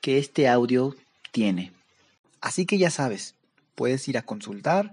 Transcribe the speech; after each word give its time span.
que 0.00 0.18
este 0.18 0.48
audio 0.48 0.94
tiene. 1.32 1.72
Así 2.40 2.66
que 2.66 2.78
ya 2.78 2.90
sabes, 2.90 3.36
puedes 3.74 4.06
ir 4.08 4.18
a 4.18 4.22
consultar 4.22 4.92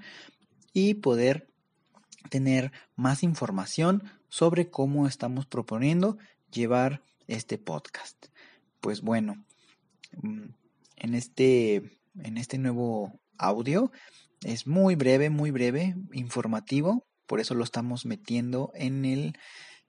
y 0.73 0.95
poder 0.95 1.47
tener 2.29 2.71
más 2.95 3.23
información 3.23 4.03
sobre 4.29 4.69
cómo 4.69 5.07
estamos 5.07 5.45
proponiendo 5.45 6.17
llevar 6.51 7.01
este 7.27 7.57
podcast. 7.57 8.27
Pues 8.81 9.01
bueno, 9.01 9.45
mm, 10.21 10.49
en 10.97 11.15
este, 11.15 11.99
en 12.21 12.37
este 12.37 12.57
nuevo 12.57 13.19
audio 13.37 13.91
es 14.41 14.67
muy 14.67 14.95
breve, 14.95 15.29
muy 15.29 15.51
breve, 15.51 15.95
informativo, 16.13 17.05
por 17.25 17.39
eso 17.39 17.53
lo 17.53 17.63
estamos 17.63 18.05
metiendo 18.05 18.71
en 18.73 19.05
el, 19.05 19.37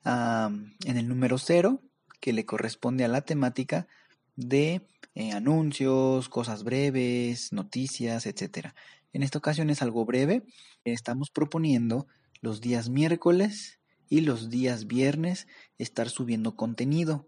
en 0.04 0.96
el 0.96 1.08
número 1.08 1.38
cero, 1.38 1.80
que 2.20 2.32
le 2.32 2.44
corresponde 2.44 3.04
a 3.04 3.08
la 3.08 3.20
temática 3.20 3.86
de 4.34 4.86
eh, 5.18 5.32
anuncios, 5.32 6.28
cosas 6.28 6.62
breves, 6.62 7.52
noticias, 7.52 8.24
etc. 8.24 8.68
En 9.12 9.24
esta 9.24 9.38
ocasión 9.38 9.68
es 9.68 9.82
algo 9.82 10.04
breve. 10.04 10.44
Estamos 10.84 11.30
proponiendo 11.30 12.06
los 12.40 12.60
días 12.60 12.88
miércoles 12.88 13.80
y 14.08 14.20
los 14.20 14.48
días 14.48 14.86
viernes 14.86 15.48
estar 15.76 16.08
subiendo 16.08 16.54
contenido. 16.54 17.26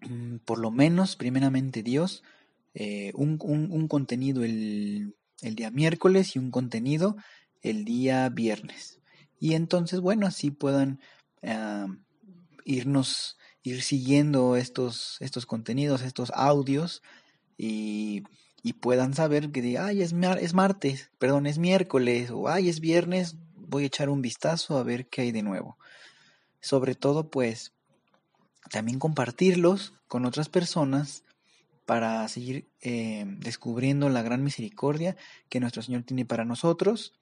Mm, 0.00 0.38
por 0.38 0.58
lo 0.58 0.72
menos, 0.72 1.14
primeramente 1.14 1.84
Dios, 1.84 2.24
eh, 2.74 3.12
un, 3.14 3.38
contenido 3.86 4.42
el, 4.42 5.14
el 5.40 5.54
día 5.54 5.70
miércoles 5.70 6.34
y 6.34 6.40
un 6.40 6.50
contenido 6.50 7.14
el 7.60 7.84
día 7.84 8.28
viernes. 8.28 9.00
Y 9.38 9.54
entonces, 9.54 10.00
bueno, 10.00 10.26
así 10.26 10.50
puedan 10.50 10.98
ah, 11.44 11.86
irnos, 12.64 13.38
ir 13.62 13.82
siguiendo 13.82 14.56
estos, 14.56 15.16
estos 15.20 15.46
contenidos, 15.46 16.02
estos 16.02 16.30
audios 16.34 17.02
y, 17.56 18.24
y 18.62 18.74
puedan 18.74 19.14
saber 19.14 19.50
que 19.50 19.78
ay, 19.78 20.02
es, 20.02 20.12
es 20.40 20.54
martes, 20.54 21.10
perdón, 21.18 21.46
es 21.46 21.58
miércoles 21.58 22.30
o 22.30 22.48
ay, 22.48 22.68
es 22.68 22.80
viernes, 22.80 23.36
voy 23.56 23.84
a 23.84 23.86
echar 23.86 24.08
un 24.08 24.22
vistazo 24.22 24.78
a 24.78 24.82
ver 24.82 25.08
qué 25.08 25.22
hay 25.22 25.32
de 25.32 25.42
nuevo. 25.42 25.78
Sobre 26.60 26.94
todo, 26.94 27.30
pues, 27.30 27.72
también 28.70 28.98
compartirlos 28.98 29.94
con 30.08 30.24
otras 30.24 30.48
personas 30.48 31.24
para 31.86 32.26
seguir 32.28 32.68
eh, 32.80 33.24
descubriendo 33.26 34.08
la 34.08 34.22
gran 34.22 34.42
misericordia 34.42 35.16
que 35.48 35.60
nuestro 35.60 35.82
Señor 35.82 36.04
tiene 36.04 36.24
para 36.24 36.44
nosotros 36.44 37.12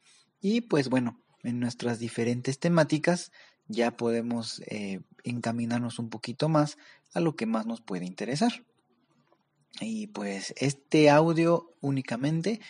y 0.40 0.62
pues 0.62 0.88
bueno, 0.88 1.20
en 1.42 1.60
nuestras 1.60 1.98
diferentes 1.98 2.58
temáticas 2.58 3.32
ya 3.68 3.96
podemos 3.96 4.62
eh, 4.66 5.00
encaminarnos 5.22 5.98
un 5.98 6.10
poquito 6.10 6.48
más 6.48 6.76
a 7.14 7.20
lo 7.20 7.36
que 7.36 7.46
más 7.46 7.66
nos 7.66 7.80
puede 7.80 8.04
interesar. 8.04 8.64
Y 9.80 10.08
pues 10.08 10.52
este 10.56 11.08
audio 11.08 11.72
únicamente 11.80 12.60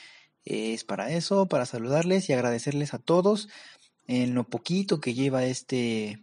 es 0.44 0.84
para 0.84 1.10
eso, 1.10 1.46
para 1.46 1.66
saludarles 1.66 2.28
y 2.28 2.34
agradecerles 2.34 2.92
a 2.92 2.98
todos 2.98 3.48
en 4.06 4.34
lo 4.34 4.44
poquito 4.44 5.00
que 5.00 5.14
lleva 5.14 5.44
este, 5.44 6.22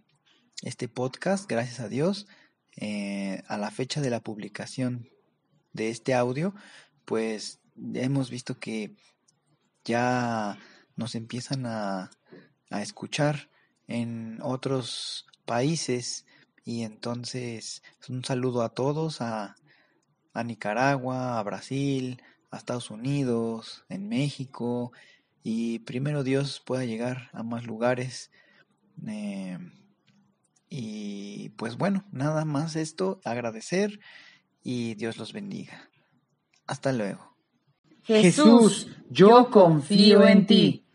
este 0.61 0.87
podcast, 0.87 1.49
gracias 1.49 1.79
a 1.79 1.89
Dios, 1.89 2.27
eh, 2.75 3.41
a 3.47 3.57
la 3.57 3.71
fecha 3.71 4.01
de 4.01 4.11
la 4.11 4.19
publicación 4.19 5.09
de 5.73 5.89
este 5.89 6.13
audio, 6.13 6.53
pues 7.05 7.59
hemos 7.93 8.29
visto 8.29 8.59
que 8.59 8.95
ya 9.83 10.59
nos 10.95 11.15
empiezan 11.15 11.65
a, 11.65 12.11
a 12.69 12.81
escuchar 12.81 13.49
en 13.87 14.39
otros 14.41 15.25
países 15.45 16.25
y 16.65 16.83
entonces 16.83 17.81
un 18.09 18.25
saludo 18.25 18.61
a 18.61 18.69
todos, 18.69 19.21
a, 19.21 19.55
a 20.33 20.43
Nicaragua, 20.43 21.39
a 21.39 21.43
Brasil, 21.43 22.21
a 22.51 22.57
Estados 22.57 22.91
Unidos, 22.91 23.85
en 23.89 24.09
México 24.09 24.91
y 25.43 25.79
primero 25.79 26.23
Dios 26.23 26.61
pueda 26.65 26.83
llegar 26.85 27.29
a 27.31 27.43
más 27.43 27.65
lugares. 27.65 28.31
Eh, 29.07 29.57
y 30.69 31.49
pues 31.49 31.77
bueno, 31.77 32.03
nada 32.11 32.43
más 32.43 32.75
esto, 32.75 33.21
agradecer 33.23 33.99
y 34.61 34.95
Dios 34.95 35.17
los 35.17 35.31
bendiga. 35.31 35.89
Hasta 36.65 36.91
luego. 36.91 37.37
Jesús, 38.03 38.87
yo 39.09 39.49
confío 39.49 40.25
en 40.25 40.45
ti. 40.47 40.86